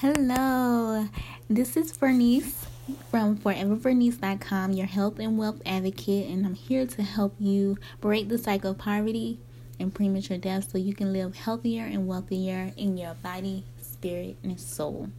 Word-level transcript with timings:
Hello, 0.00 1.06
this 1.50 1.76
is 1.76 1.94
Bernice 1.94 2.66
from 3.10 3.36
ForeverBernice.com, 3.36 4.72
your 4.72 4.86
health 4.86 5.18
and 5.18 5.36
wealth 5.36 5.60
advocate, 5.66 6.26
and 6.30 6.46
I'm 6.46 6.54
here 6.54 6.86
to 6.86 7.02
help 7.02 7.34
you 7.38 7.76
break 8.00 8.30
the 8.30 8.38
cycle 8.38 8.70
of 8.70 8.78
poverty 8.78 9.38
and 9.78 9.94
premature 9.94 10.38
death 10.38 10.70
so 10.72 10.78
you 10.78 10.94
can 10.94 11.12
live 11.12 11.36
healthier 11.36 11.84
and 11.84 12.08
wealthier 12.08 12.72
in 12.78 12.96
your 12.96 13.12
body, 13.12 13.62
spirit, 13.82 14.38
and 14.42 14.58
soul. 14.58 15.10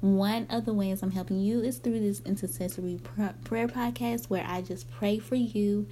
One 0.00 0.46
of 0.48 0.64
the 0.64 0.74
ways 0.74 1.02
I'm 1.02 1.10
helping 1.10 1.40
you 1.40 1.62
is 1.62 1.78
through 1.78 1.98
this 1.98 2.20
intercessory 2.20 3.00
prayer 3.42 3.66
podcast 3.66 4.26
where 4.30 4.46
I 4.46 4.62
just 4.62 4.88
pray 4.92 5.18
for 5.18 5.34
you 5.34 5.88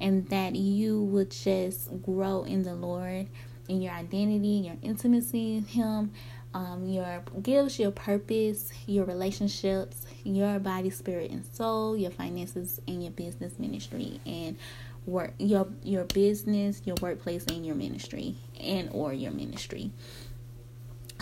and 0.00 0.28
that 0.28 0.54
you 0.54 1.02
would 1.02 1.32
just 1.32 1.90
grow 2.02 2.44
in 2.44 2.62
the 2.62 2.76
Lord, 2.76 3.26
in 3.68 3.82
your 3.82 3.94
identity, 3.94 4.62
your 4.64 4.76
intimacy 4.80 5.56
in 5.56 5.64
Him 5.64 6.12
um, 6.54 6.86
your 6.86 7.22
gifts, 7.42 7.78
your 7.78 7.90
purpose, 7.90 8.72
your 8.86 9.04
relationships, 9.04 10.06
your 10.22 10.58
body, 10.60 10.88
spirit, 10.90 11.30
and 11.30 11.44
soul, 11.54 11.96
your 11.96 12.12
finances, 12.12 12.80
and 12.86 13.02
your 13.02 13.12
business 13.12 13.58
ministry, 13.58 14.20
and 14.24 14.56
work 15.04 15.34
your 15.38 15.66
your 15.82 16.04
business, 16.04 16.80
your 16.84 16.96
workplace, 17.02 17.44
and 17.46 17.66
your 17.66 17.74
ministry, 17.74 18.36
and 18.60 18.88
or 18.92 19.12
your 19.12 19.32
ministry. 19.32 19.90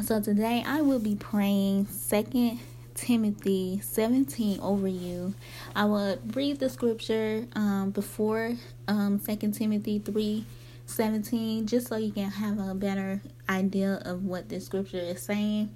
So 0.05 0.21
today 0.21 0.63
I 0.67 0.83
will 0.83 0.99
be 0.99 1.17
praying 1.17 1.87
Second 1.87 2.61
Timothy 2.95 3.81
17 3.83 4.61
over 4.61 4.89
you. 4.89 5.35
I 5.75 5.87
will 5.87 6.19
read 6.35 6.59
the 6.61 6.69
scripture 6.69 7.47
um, 7.55 7.91
before 7.91 8.53
um, 8.87 9.19
Second 9.19 9.53
Timothy 9.53 9.99
3 9.99 10.45
17, 10.87 11.67
just 11.67 11.89
so 11.89 11.97
you 11.97 12.13
can 12.13 12.31
have 12.31 12.59
a 12.59 12.75
better 12.75 13.21
idea 13.49 14.03
of 14.05 14.25
what 14.25 14.49
the 14.49 14.61
scripture 14.61 14.99
is 14.99 15.23
saying. 15.23 15.75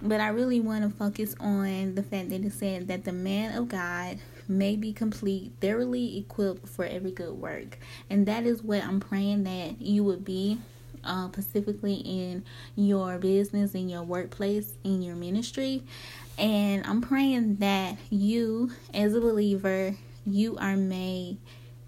But 0.00 0.20
I 0.20 0.28
really 0.28 0.60
want 0.60 0.82
to 0.82 0.90
focus 0.90 1.34
on 1.38 1.94
the 1.94 2.02
fact 2.02 2.30
that 2.30 2.44
it 2.44 2.52
said 2.52 2.88
that 2.88 3.04
the 3.04 3.12
man 3.12 3.56
of 3.56 3.68
God 3.68 4.18
may 4.48 4.74
be 4.74 4.92
complete, 4.92 5.52
thoroughly 5.60 6.18
equipped 6.18 6.68
for 6.68 6.84
every 6.84 7.12
good 7.12 7.34
work. 7.34 7.78
And 8.10 8.26
that 8.26 8.44
is 8.44 8.62
what 8.62 8.82
I'm 8.82 8.98
praying 8.98 9.44
that 9.44 9.80
you 9.80 10.02
would 10.02 10.24
be 10.24 10.58
uh, 11.04 11.28
specifically 11.28 11.94
in 11.94 12.44
your 12.76 13.18
business, 13.18 13.74
in 13.74 13.88
your 13.88 14.02
workplace, 14.02 14.74
in 14.84 15.02
your 15.02 15.14
ministry. 15.14 15.82
And 16.38 16.84
I'm 16.86 17.00
praying 17.00 17.56
that 17.56 17.96
you, 18.10 18.72
as 18.92 19.14
a 19.14 19.20
believer, 19.20 19.94
you 20.26 20.56
are 20.58 20.76
made 20.76 21.38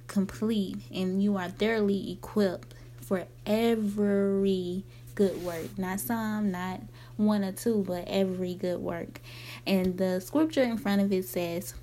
complete 0.06 0.76
and 0.92 1.22
you 1.22 1.36
are 1.36 1.48
thoroughly 1.48 2.12
equipped 2.12 2.74
for 3.00 3.24
every 3.46 4.84
good 5.14 5.42
work. 5.42 5.78
Not 5.78 6.00
some, 6.00 6.50
not 6.50 6.80
one 7.16 7.44
or 7.44 7.52
two, 7.52 7.84
but 7.86 8.04
every 8.06 8.54
good 8.54 8.80
work. 8.80 9.20
And 9.66 9.98
the 9.98 10.20
scripture 10.20 10.62
in 10.62 10.78
front 10.78 11.02
of 11.02 11.12
it 11.12 11.24
says, 11.24 11.74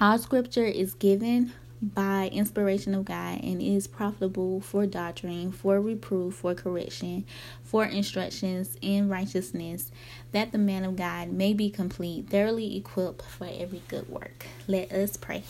All 0.00 0.18
scripture 0.18 0.64
is 0.64 0.94
given 0.94 1.52
by 1.82 2.28
inspiration 2.30 2.94
of 2.94 3.06
God 3.06 3.40
and 3.42 3.62
is 3.62 3.86
profitable 3.86 4.60
for 4.60 4.84
doctrine, 4.84 5.50
for 5.50 5.80
reproof, 5.80 6.34
for 6.34 6.54
correction, 6.54 7.24
for 7.64 7.84
instructions 7.86 8.76
in 8.82 9.08
righteousness, 9.08 9.90
that 10.32 10.52
the 10.52 10.58
man 10.58 10.84
of 10.84 10.96
God 10.96 11.30
may 11.32 11.54
be 11.54 11.70
complete, 11.70 12.28
thoroughly 12.28 12.76
equipped 12.76 13.22
for 13.22 13.48
every 13.50 13.82
good 13.88 14.08
work. 14.10 14.46
Let 14.66 14.92
us 14.92 15.16
pray. 15.16 15.42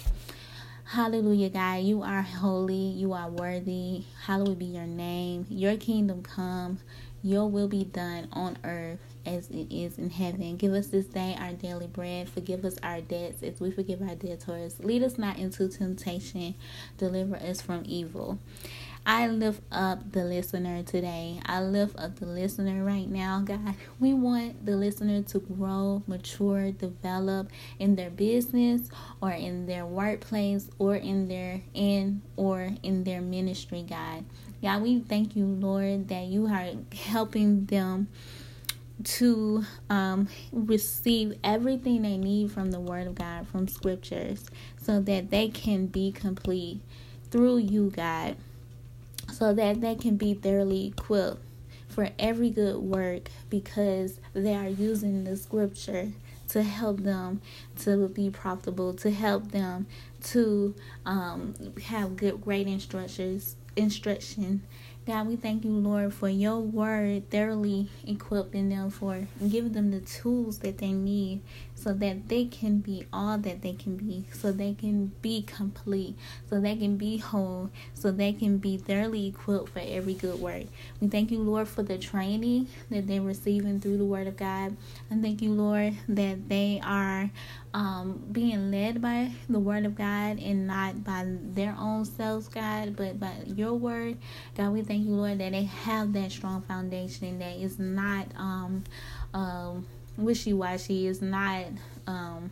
Hallelujah, 0.90 1.50
God. 1.50 1.84
You 1.84 2.02
are 2.02 2.22
holy. 2.22 2.74
You 2.74 3.12
are 3.12 3.30
worthy. 3.30 4.02
Hallowed 4.24 4.58
be 4.58 4.64
your 4.64 4.86
name. 4.86 5.46
Your 5.48 5.76
kingdom 5.76 6.20
come. 6.24 6.80
Your 7.22 7.48
will 7.48 7.68
be 7.68 7.84
done 7.84 8.26
on 8.32 8.58
earth 8.64 8.98
as 9.24 9.48
it 9.50 9.72
is 9.72 9.98
in 9.98 10.10
heaven. 10.10 10.56
Give 10.56 10.72
us 10.72 10.88
this 10.88 11.06
day 11.06 11.36
our 11.38 11.52
daily 11.52 11.86
bread. 11.86 12.28
Forgive 12.28 12.64
us 12.64 12.74
our 12.82 13.00
debts 13.00 13.44
as 13.44 13.60
we 13.60 13.70
forgive 13.70 14.02
our 14.02 14.16
debtors. 14.16 14.80
Lead 14.80 15.04
us 15.04 15.16
not 15.16 15.38
into 15.38 15.68
temptation. 15.68 16.56
Deliver 16.98 17.36
us 17.36 17.60
from 17.60 17.84
evil. 17.86 18.40
I 19.06 19.28
lift 19.28 19.62
up 19.72 20.12
the 20.12 20.24
listener 20.24 20.82
today. 20.82 21.40
I 21.46 21.62
lift 21.62 21.98
up 21.98 22.16
the 22.16 22.26
listener 22.26 22.84
right 22.84 23.08
now, 23.08 23.40
God. 23.40 23.74
We 23.98 24.12
want 24.12 24.66
the 24.66 24.76
listener 24.76 25.22
to 25.22 25.38
grow, 25.38 26.02
mature, 26.06 26.70
develop 26.70 27.50
in 27.78 27.96
their 27.96 28.10
business 28.10 28.88
or 29.22 29.30
in 29.30 29.66
their 29.66 29.86
workplace 29.86 30.68
or 30.78 30.96
in 30.96 31.28
their 31.28 31.62
in 31.72 32.20
or 32.36 32.70
in 32.82 33.04
their 33.04 33.22
ministry, 33.22 33.84
God. 33.88 34.24
God, 34.62 34.82
we 34.82 35.00
thank 35.00 35.34
you, 35.34 35.46
Lord, 35.46 36.08
that 36.08 36.26
you 36.26 36.46
are 36.46 36.68
helping 36.94 37.64
them 37.64 38.08
to 39.02 39.64
um, 39.88 40.28
receive 40.52 41.38
everything 41.42 42.02
they 42.02 42.18
need 42.18 42.52
from 42.52 42.70
the 42.70 42.80
Word 42.80 43.06
of 43.06 43.14
God, 43.14 43.48
from 43.48 43.66
scriptures, 43.66 44.44
so 44.82 45.00
that 45.00 45.30
they 45.30 45.48
can 45.48 45.86
be 45.86 46.12
complete 46.12 46.80
through 47.30 47.58
you, 47.58 47.90
God 47.90 48.36
so 49.40 49.54
that 49.54 49.80
they 49.80 49.94
can 49.94 50.16
be 50.16 50.34
thoroughly 50.34 50.88
equipped 50.88 51.42
for 51.88 52.10
every 52.18 52.50
good 52.50 52.76
work 52.76 53.30
because 53.48 54.20
they 54.34 54.54
are 54.54 54.68
using 54.68 55.24
the 55.24 55.36
scripture 55.36 56.12
to 56.48 56.62
help 56.62 57.00
them 57.00 57.40
to 57.84 58.08
be 58.08 58.30
profitable, 58.30 58.94
to 58.94 59.10
help 59.10 59.52
them 59.52 59.86
to 60.22 60.74
um, 61.06 61.54
have 61.84 62.16
good, 62.16 62.40
great 62.40 62.66
instructions, 62.66 63.56
instruction 63.76 64.62
God, 65.06 65.26
we 65.28 65.36
thank 65.36 65.64
you, 65.64 65.72
Lord, 65.72 66.12
for 66.12 66.28
your 66.28 66.60
word 66.60 67.30
thoroughly 67.30 67.88
equipping 68.06 68.68
them 68.68 68.90
for 68.90 69.26
giving 69.48 69.72
them 69.72 69.90
the 69.90 70.00
tools 70.00 70.58
that 70.58 70.78
they 70.78 70.92
need 70.92 71.40
so 71.74 71.94
that 71.94 72.28
they 72.28 72.44
can 72.44 72.78
be 72.78 73.06
all 73.12 73.38
that 73.38 73.62
they 73.62 73.72
can 73.72 73.96
be, 73.96 74.26
so 74.30 74.52
they 74.52 74.74
can 74.74 75.06
be 75.22 75.42
complete, 75.42 76.14
so 76.48 76.60
they 76.60 76.76
can 76.76 76.98
be 76.98 77.16
whole, 77.16 77.70
so 77.94 78.12
they 78.12 78.34
can 78.34 78.58
be 78.58 78.76
thoroughly 78.76 79.26
equipped 79.26 79.70
for 79.70 79.80
every 79.80 80.14
good 80.14 80.38
work. 80.38 80.64
We 81.00 81.08
thank 81.08 81.30
you, 81.30 81.38
Lord, 81.38 81.66
for 81.66 81.82
the 81.82 81.96
training 81.96 82.68
that 82.90 83.06
they're 83.06 83.22
receiving 83.22 83.80
through 83.80 83.96
the 83.96 84.04
Word 84.04 84.26
of 84.26 84.36
God. 84.36 84.76
And 85.10 85.22
thank 85.22 85.40
you, 85.40 85.50
Lord, 85.50 85.94
that 86.08 86.48
they 86.50 86.80
are 86.84 87.30
um, 87.72 88.24
being 88.32 88.70
led 88.70 89.00
by 89.00 89.30
the 89.48 89.58
Word 89.58 89.86
of 89.86 89.94
God 89.94 90.38
and 90.40 90.66
not 90.66 91.04
by 91.04 91.24
their 91.26 91.76
own 91.78 92.04
selves, 92.04 92.48
God, 92.48 92.96
but 92.96 93.20
by 93.20 93.32
your 93.46 93.74
Word. 93.74 94.18
God, 94.56 94.72
we 94.72 94.82
thank 94.82 95.06
you, 95.06 95.12
Lord, 95.12 95.38
that 95.38 95.52
they 95.52 95.64
have 95.64 96.12
that 96.14 96.32
strong 96.32 96.62
foundation 96.62 97.38
that 97.38 97.56
is 97.56 97.78
not 97.78 98.26
um, 98.36 98.84
um, 99.34 99.86
wishy 100.16 100.52
washy, 100.52 101.06
is 101.06 101.22
not 101.22 101.66
um, 102.06 102.50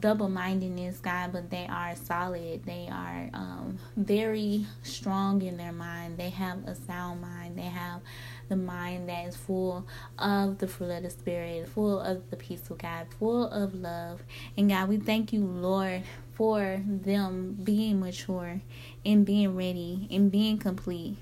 double 0.00 0.28
mindedness, 0.28 0.98
God, 0.98 1.32
but 1.32 1.50
they 1.50 1.66
are 1.66 1.94
solid. 1.96 2.64
They 2.64 2.88
are 2.90 3.30
um, 3.32 3.78
very 3.96 4.66
strong 4.82 5.42
in 5.42 5.56
their 5.56 5.72
mind. 5.72 6.18
They 6.18 6.30
have 6.30 6.66
a 6.66 6.74
sound 6.74 7.20
mind. 7.22 7.56
They 7.58 7.62
have 7.62 8.00
the 8.48 8.56
mind 8.56 9.08
that 9.08 9.26
is 9.26 9.36
full 9.36 9.86
of 10.18 10.58
the 10.58 10.68
fruit 10.68 10.90
of 10.90 11.02
the 11.02 11.10
Spirit, 11.10 11.68
full 11.68 12.00
of 12.00 12.30
the 12.30 12.36
peace 12.36 12.68
of 12.70 12.78
God, 12.78 13.06
full 13.18 13.48
of 13.48 13.74
love. 13.74 14.22
And 14.56 14.70
God, 14.70 14.88
we 14.88 14.96
thank 14.98 15.32
you, 15.32 15.44
Lord, 15.44 16.02
for 16.34 16.80
them 16.86 17.58
being 17.62 18.00
mature 18.00 18.60
and 19.04 19.26
being 19.26 19.56
ready 19.56 20.08
and 20.10 20.30
being 20.30 20.58
complete. 20.58 21.16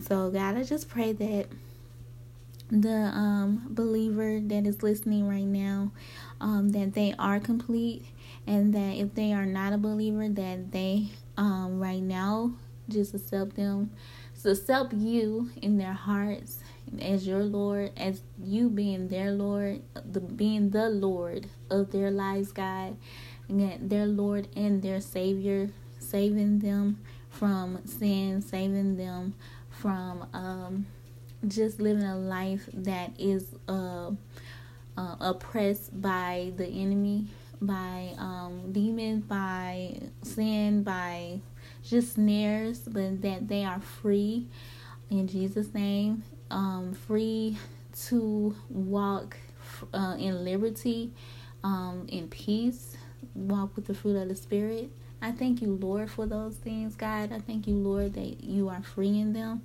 So, 0.00 0.30
God, 0.30 0.56
I 0.56 0.62
just 0.62 0.88
pray 0.88 1.12
that 1.12 1.48
the 2.70 3.10
um, 3.14 3.66
believer 3.70 4.40
that 4.40 4.66
is 4.66 4.82
listening 4.82 5.28
right 5.28 5.44
now 5.44 5.92
um, 6.40 6.70
that 6.70 6.94
they 6.94 7.14
are 7.18 7.38
complete 7.38 8.04
and 8.46 8.74
that 8.74 8.96
if 8.96 9.14
they 9.14 9.32
are 9.32 9.46
not 9.46 9.72
a 9.72 9.78
believer 9.78 10.28
that 10.28 10.72
they 10.72 11.06
um, 11.36 11.78
right 11.78 12.02
now 12.02 12.52
just 12.88 13.14
accept 13.14 13.56
them. 13.56 13.90
So 14.34 14.50
accept 14.50 14.92
you 14.92 15.50
in 15.62 15.78
their 15.78 15.92
hearts 15.92 16.60
as 17.00 17.26
your 17.26 17.42
lord 17.42 17.90
as 17.96 18.22
you 18.40 18.70
being 18.70 19.08
their 19.08 19.32
lord 19.32 19.82
the 20.12 20.20
being 20.20 20.70
the 20.70 20.88
lord 20.88 21.48
of 21.70 21.90
their 21.90 22.10
lives 22.10 22.52
god. 22.52 22.96
And 23.48 23.90
their 23.90 24.06
lord 24.06 24.48
and 24.56 24.82
their 24.82 25.00
savior 25.00 25.70
saving 25.98 26.60
them 26.60 27.00
from 27.30 27.84
sin 27.86 28.40
saving 28.40 28.96
them 28.96 29.34
from 29.70 30.28
um 30.32 30.86
just 31.46 31.80
living 31.80 32.04
a 32.04 32.16
life 32.16 32.68
that 32.72 33.12
is 33.18 33.54
uh, 33.68 34.10
uh, 34.96 35.16
oppressed 35.20 36.00
by 36.00 36.52
the 36.56 36.66
enemy, 36.66 37.26
by 37.60 38.12
um, 38.18 38.72
demons, 38.72 39.24
by 39.24 39.98
sin, 40.22 40.82
by 40.82 41.40
just 41.88 42.14
snares, 42.14 42.80
but 42.80 43.22
that 43.22 43.48
they 43.48 43.64
are 43.64 43.80
free 43.80 44.46
in 45.10 45.28
Jesus' 45.28 45.72
name, 45.72 46.24
um, 46.50 46.94
free 46.94 47.56
to 48.06 48.54
walk 48.68 49.36
uh, 49.94 50.16
in 50.18 50.44
liberty, 50.44 51.12
um, 51.64 52.06
in 52.08 52.28
peace, 52.28 52.96
walk 53.34 53.74
with 53.76 53.86
the 53.86 53.94
fruit 53.94 54.16
of 54.16 54.28
the 54.28 54.36
Spirit, 54.36 54.90
I 55.22 55.32
thank 55.32 55.62
you, 55.62 55.78
Lord, 55.80 56.10
for 56.10 56.26
those 56.26 56.56
things, 56.56 56.94
God. 56.94 57.32
I 57.32 57.38
thank 57.40 57.66
you, 57.66 57.74
Lord, 57.74 58.14
that 58.14 58.44
you 58.44 58.68
are 58.68 58.82
freeing 58.82 59.32
them. 59.32 59.62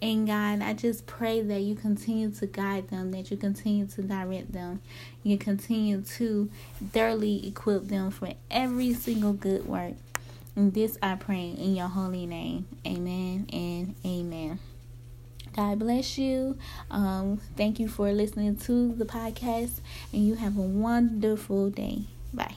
And 0.00 0.26
God, 0.26 0.62
I 0.62 0.72
just 0.72 1.06
pray 1.06 1.42
that 1.42 1.60
you 1.60 1.74
continue 1.74 2.30
to 2.30 2.46
guide 2.46 2.88
them, 2.88 3.12
that 3.12 3.30
you 3.30 3.36
continue 3.36 3.86
to 3.86 4.02
direct 4.02 4.52
them, 4.52 4.80
you 5.22 5.36
continue 5.36 6.00
to 6.00 6.50
thoroughly 6.92 7.46
equip 7.46 7.88
them 7.88 8.10
for 8.10 8.32
every 8.50 8.94
single 8.94 9.34
good 9.34 9.66
work. 9.66 9.94
And 10.56 10.72
this 10.72 10.96
I 11.02 11.16
pray 11.16 11.50
in 11.50 11.74
your 11.74 11.88
holy 11.88 12.26
name. 12.26 12.66
Amen 12.86 13.46
and 13.52 13.94
amen. 14.04 14.60
God 15.54 15.78
bless 15.78 16.18
you. 16.18 16.58
Um, 16.90 17.40
thank 17.56 17.78
you 17.78 17.88
for 17.88 18.10
listening 18.12 18.56
to 18.56 18.92
the 18.94 19.04
podcast, 19.04 19.80
and 20.12 20.26
you 20.26 20.34
have 20.34 20.58
a 20.58 20.62
wonderful 20.62 21.70
day. 21.70 22.06
Bye. 22.32 22.56